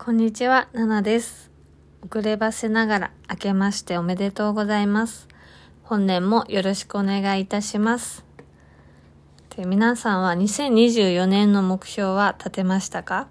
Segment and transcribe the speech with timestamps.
[0.00, 1.50] こんにちは、ナナです。
[2.08, 5.26] 遅ればせながら明けましておめでとうございます。
[5.82, 8.24] 本年もよろしくお願いいたします。
[9.56, 13.26] で皆さんは2024年の目標は立てましたか？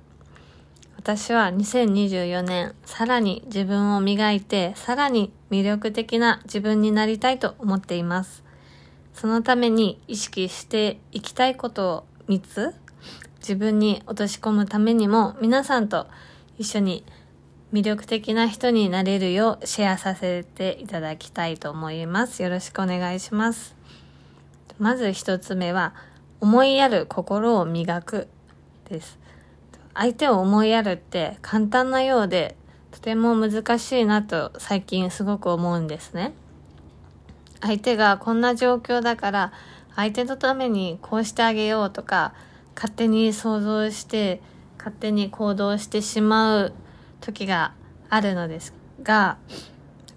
[0.98, 8.44] 私は2024年、さらに自分を磨いて、さらに魅力的な自分になりたいと思っています。
[9.14, 12.76] そのために意識していきたいことを3つ
[13.40, 16.08] 自分に落とし込むためにも皆さんと
[16.58, 17.04] 一緒に
[17.74, 22.42] 魅力的な人になれるようシェアさせていただきたいと思います。
[22.42, 23.76] よろしくお願いします。
[24.80, 25.94] まず一つ目は、
[26.40, 28.28] 思いやる心を磨く
[28.90, 29.20] です。
[29.94, 32.56] 相手を思いやるって簡単なようで、
[32.92, 36.34] とても難しいなと最近すごく思うんですね。
[37.60, 39.54] 相手がこんな状況だから、
[39.96, 42.34] 相手のためにこうしてあげようとか、
[42.76, 44.42] 勝手に想像して、
[44.88, 46.74] 勝手に行動してしまう
[47.20, 47.74] 時が
[48.08, 48.74] あるのです
[49.04, 49.38] が、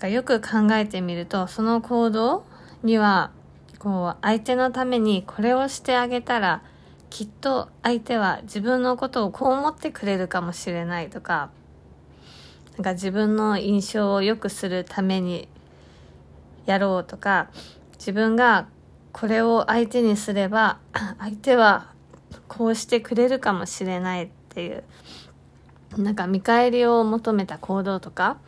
[0.08, 2.44] よく考えてみると、その行動
[2.84, 3.32] には、
[3.80, 6.62] こう、相手のためにこれをしてあげたら、
[7.08, 11.50] きっと相手は自分のことをこう思ってくれるかもしれないとか、
[12.77, 15.48] なんか自分の印象を良くするために
[16.66, 17.50] やろうとか、
[17.94, 18.68] 自分が
[19.10, 20.78] これを相手にすれば、
[21.18, 21.92] 相手は
[22.46, 24.30] こうしてくれるかもしれない。
[24.50, 24.84] っていう、
[25.96, 28.38] なんか見返りを求めた行動とか、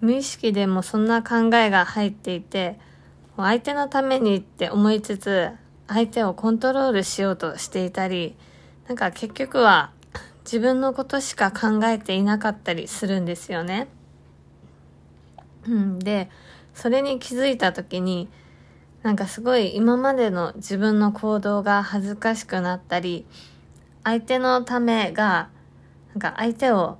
[0.00, 2.78] 無意識でもそんな考えが入っていて、
[3.36, 5.50] 相手のためにって思いつつ、
[5.86, 8.34] 相手をコントロールしようとしていたり、
[8.88, 9.92] なんか結局は
[10.44, 13.88] 自分のことしか考えていなかったりするんですよね。
[15.66, 16.30] うん、で、
[16.74, 18.28] それに気づいた時に、
[19.02, 23.26] なんかすごい今までの自分の行動が恥ずかしくなったり、
[24.04, 25.50] 相手のためが、
[26.14, 26.98] なんか相手を、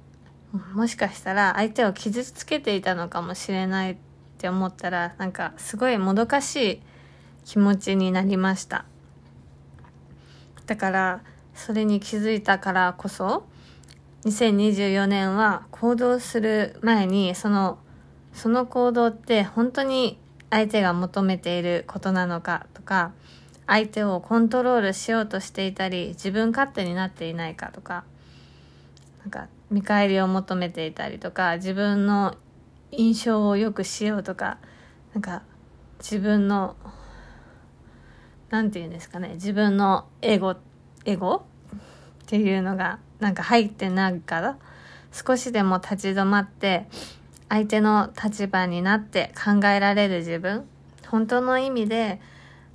[0.75, 3.97] もしかしたら相手を傷つけていたのかもしれないっ
[4.39, 6.83] て思ったら、なんかすごいもどかしい
[7.45, 8.85] 気持ちになりました。
[10.67, 11.21] だから、
[11.55, 13.45] それに気づいたからこそ、
[14.25, 17.79] 2024年は行動する前に、その、
[18.33, 20.19] その行動って本当に
[20.51, 23.13] 相手が求めていることなのかとか、
[23.71, 28.03] 相手をコントロールしようとしていたり、自分勝手になっていないかとか、
[29.21, 32.35] なんか見返りを求めていたりとか、自分の
[32.91, 34.59] 印象を良くしようとか、
[35.15, 35.43] なんか
[36.01, 36.75] 自分の、
[38.49, 40.57] なんて言うんですかね、自分のエゴ、
[41.05, 41.37] エゴ？
[41.37, 41.79] っ
[42.27, 44.59] ていうのがなんか入ってないから、
[45.13, 46.89] 少しでも立ち止まって、
[47.49, 50.67] 相手の立場になって考えられる自分、
[51.07, 52.21] 本当の意味で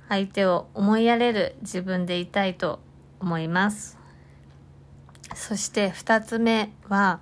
[0.08, 2.80] 相手を思いやれる自分でいたいと
[3.20, 3.98] 思います。
[5.34, 7.20] そして二つ目は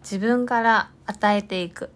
[0.00, 1.90] 自分から与えていく。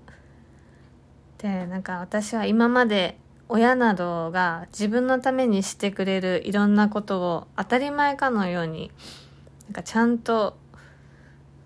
[1.38, 3.18] で、なんか私は今まで
[3.48, 8.90] 親などが自分のためにしてくれるいろんなことを当たり前かのように、
[9.66, 10.56] なんかちゃんと、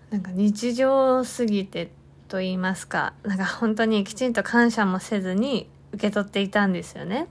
[0.09, 1.91] なんか日常すぎて
[2.27, 7.27] と言いますか、なんか本当にきちんと感謝もせずに受け取っていたんですよね。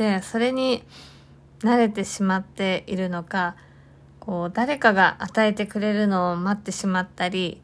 [0.00, 0.82] で、それに
[1.58, 3.54] 慣れてしまっているのか、
[4.18, 7.60] こう、誰かが与えてくれるのを待ってしまったり、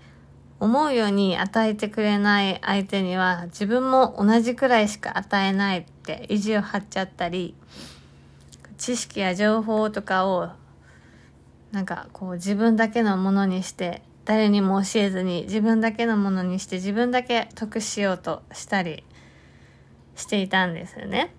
[0.60, 7.54] 思うように与えてくれない相手には自分も同じくらいしか与えないって意地を張っちゃったり、
[8.76, 10.50] 知識や情報とかを
[11.72, 19.04] なんかこう自分だけのものにして誰にも教えずに自分だけのものにして自分だけ得しようとしたり
[20.16, 21.34] していたんですよね。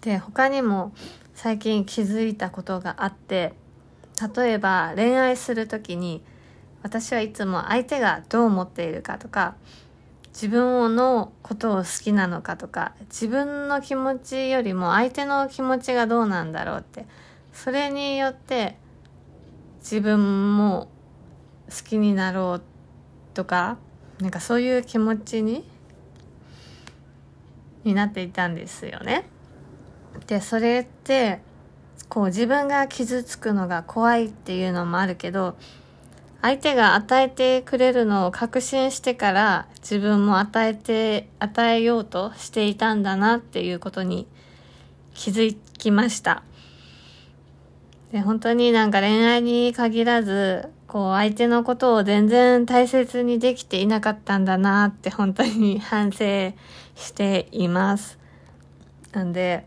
[0.00, 0.92] で、他にも
[1.34, 3.54] 最近気づいたことがあって、
[4.34, 6.22] 例えば恋愛するときに
[6.82, 9.56] 私はいつも相手がどう思っているかとか、
[10.32, 17.06] 自分のことを好きなのかとか、自分の気持ちよりも相手の気持ちがどうなんだろうって、
[17.52, 18.78] それによって
[19.80, 20.88] 自分も
[21.68, 22.62] 好きになろう
[23.34, 23.76] とか、
[24.20, 25.64] なんかそういう気持ちに、
[27.84, 29.26] になっていたんですよね。
[30.26, 31.40] で、それって、
[32.08, 35.56] こう自分が傷つくのが怖いっていうのもあるけど、
[36.42, 44.26] 相手が与えてくれるのを確信してから自分も与えて、与えようとしていたんだなっていうことに
[45.14, 46.42] 気づきました。
[48.10, 56.52] で、本当になんか恋愛に限らず、こう相手のことを全然大切にできていなかったんだなって本当に反省
[56.96, 58.18] しています。
[59.12, 59.66] なんで、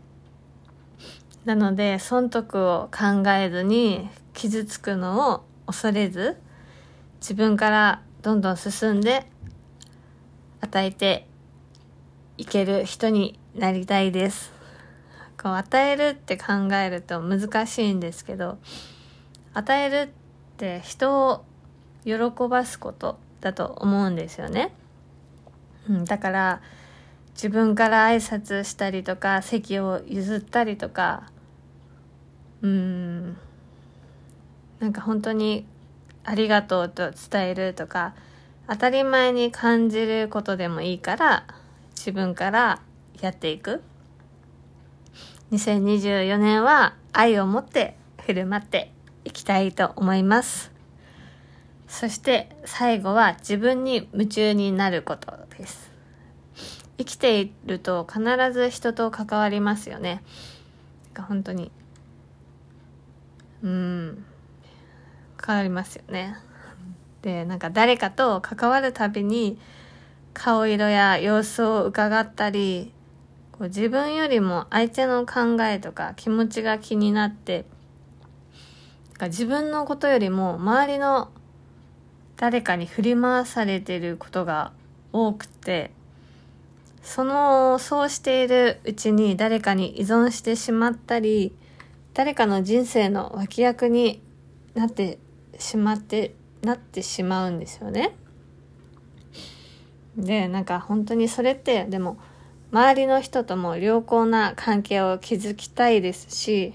[1.44, 6.36] なので、損得を考えずに傷つくのを恐れず、
[7.20, 9.26] 自分からどんどん進んで
[10.60, 11.26] 与えて
[12.38, 14.54] いける人になりたいです。
[15.44, 18.56] こう与えるって考えると難しいんですけど
[19.52, 21.44] 与えるって人を
[22.04, 22.14] 喜
[22.48, 24.72] ばすことだと思うんですよね。
[25.88, 26.62] うん、だから
[27.34, 31.30] 自分から挨拶したりとか席を譲ったりとか
[32.64, 33.36] うん。
[34.80, 35.66] なんか本当に
[36.24, 38.14] ありがとうと伝えるとか
[38.66, 41.44] 当たり前に感じることでもいいから
[41.94, 42.80] 自分から
[43.20, 43.82] やっていく。
[45.52, 48.90] 2024年は愛を持って振る舞って
[49.24, 50.72] いきたいと思います。
[51.86, 55.92] そして最後は自分に夢中になることです。
[56.96, 58.22] 生きていると必
[58.52, 60.22] ず人と関わりますよね。
[61.28, 61.70] 本当に
[63.64, 64.24] うん。
[65.44, 66.36] 変わりますよね。
[67.22, 69.58] でなんか誰かと関わるたびに
[70.34, 72.92] 顔色や様子を伺ったり
[73.52, 77.64] こう自分よりも相手の考えとか気持ちが気になって
[79.18, 81.30] な自分のことよりも周りの
[82.36, 84.72] 誰かに振り回されてることが
[85.12, 85.92] 多くて
[87.02, 91.54] そのそうしているうちに誰かに依存してしまったり
[92.14, 94.22] 誰かの人生の脇役に
[94.74, 95.18] なって
[95.58, 98.14] しまってなってしまうんですよね。
[100.16, 102.18] でなんか本当にそれってでも
[102.70, 106.72] 周りの人とも良好な関係を築きたいですし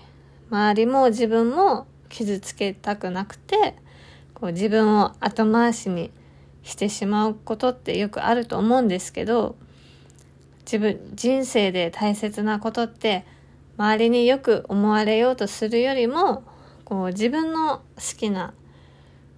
[0.50, 3.76] 周りも自分も傷つけたくなくて
[4.34, 6.12] こう自分を後回しに
[6.64, 9.56] してしまうことってよくあると思うんですけど
[10.62, 13.26] 自分人生で大切なことって
[13.80, 16.44] 周りによく思われようとするよりも
[16.84, 18.54] こう自分の好きな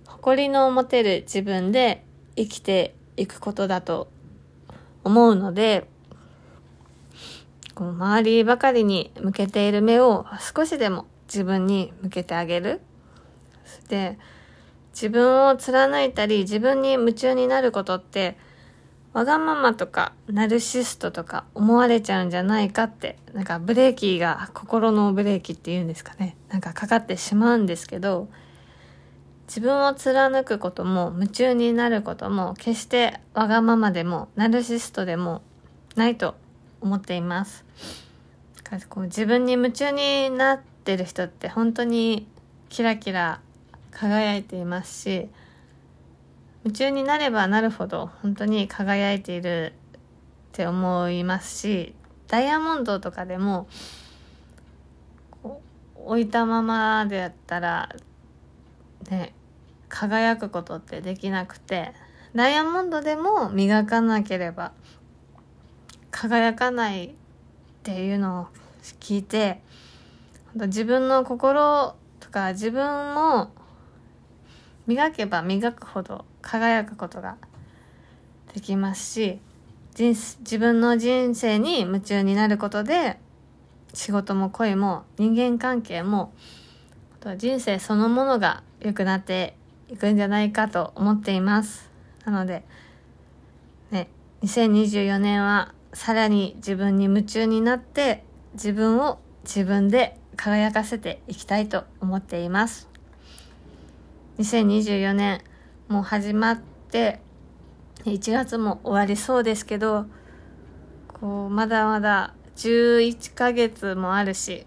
[0.07, 2.03] 誇りの持てる自分で
[2.35, 4.07] 生きていくことだと
[5.03, 5.85] 思うので
[7.75, 12.81] こう周りばかりに向けている目を少しでも自分に向けてあげる。
[13.89, 14.17] で
[14.91, 18.37] 自分を貫いたり自分に夢中になることって
[19.13, 26.37] わがままとかナルシストとか思われちゃうんじゃないかってなんかブレーキが心のブレーキっていうんですかね。
[26.49, 28.29] なんかかかってしまうんですけど
[29.47, 35.41] 自分を貫くことも夢中になることも決してわがままでもナルシストでも
[35.95, 36.35] ないと
[36.79, 37.65] 思っています。
[38.87, 42.27] こう自分に夢中になってる人って本当に
[42.69, 43.41] キラキラ
[43.91, 45.29] 輝いていますし
[46.63, 51.95] 夢中になればなるほど本当に輝いているって思いますし
[52.27, 53.67] ダイヤモンドとかでも
[55.95, 57.95] 置いたままでやったら
[59.09, 59.33] ね
[59.89, 61.93] 輝くことってできなくて
[62.35, 64.71] ダイヤモンドでも磨かなければ
[66.11, 67.11] 輝かないっ
[67.83, 68.47] ていうのを
[68.99, 69.61] 聞いて
[70.55, 73.51] 自分の心とか自分も
[74.87, 77.37] 磨けば磨くほど輝くことが
[78.53, 79.39] できますし
[79.93, 83.19] 人自分の人生に夢中になることで
[83.93, 86.33] 仕事も恋も人間関係も
[87.37, 89.55] 人生そのものが良くなって
[89.89, 91.91] いくんじゃないかと思っています。
[92.25, 92.63] なので
[93.91, 94.07] ね
[94.43, 102.90] 2024年はさらに自分に夢中になって自分を自分で輝かせていきたいと思っています。
[104.39, 105.41] 2024年
[105.87, 106.59] もう始まっ
[106.89, 107.19] て
[108.05, 110.05] 1月も終わりそうですけど
[111.07, 114.65] こうまだまだ11ヶ月もあるし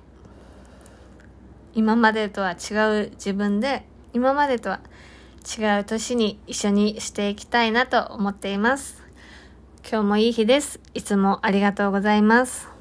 [1.74, 2.74] 今までとは違
[3.06, 4.80] う自分で今までとは
[5.44, 9.02] 違う年に一緒にしていきたいなと思っています。
[9.82, 10.80] 今日もいい日です。
[10.94, 12.73] いつもありがとうございます。